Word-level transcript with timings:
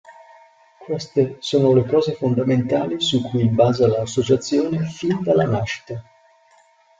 Queste 0.83 1.35
sono 1.41 1.75
le 1.75 1.85
cose 1.85 2.13
fondamentali 2.13 2.99
su 2.99 3.21
cui 3.21 3.47
basa 3.49 3.87
l'associazione 3.87 4.87
fin 4.89 5.21
dalla 5.21 5.43
nascita. 5.45 6.03